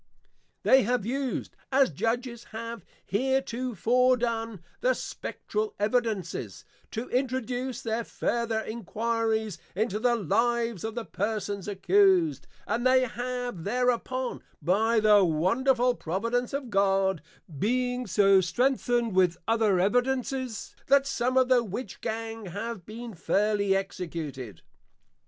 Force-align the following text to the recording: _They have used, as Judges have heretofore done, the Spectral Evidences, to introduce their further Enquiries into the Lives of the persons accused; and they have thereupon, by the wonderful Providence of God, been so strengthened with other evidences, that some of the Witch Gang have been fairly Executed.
_They 0.63 0.81
have 0.81 1.05
used, 1.05 1.55
as 1.71 1.91
Judges 1.91 2.45
have 2.45 2.83
heretofore 3.05 4.17
done, 4.17 4.63
the 4.79 4.95
Spectral 4.95 5.75
Evidences, 5.79 6.65
to 6.89 7.07
introduce 7.09 7.83
their 7.83 8.03
further 8.03 8.59
Enquiries 8.61 9.59
into 9.75 9.99
the 9.99 10.15
Lives 10.15 10.83
of 10.83 10.95
the 10.95 11.05
persons 11.05 11.67
accused; 11.67 12.47
and 12.65 12.83
they 12.83 13.01
have 13.03 13.63
thereupon, 13.63 14.41
by 14.59 14.99
the 14.99 15.23
wonderful 15.23 15.93
Providence 15.93 16.51
of 16.51 16.71
God, 16.71 17.21
been 17.59 18.07
so 18.07 18.41
strengthened 18.41 19.13
with 19.15 19.37
other 19.47 19.79
evidences, 19.79 20.75
that 20.87 21.05
some 21.05 21.37
of 21.37 21.47
the 21.47 21.63
Witch 21.63 22.01
Gang 22.01 22.47
have 22.47 22.87
been 22.87 23.13
fairly 23.13 23.75
Executed. 23.75 24.63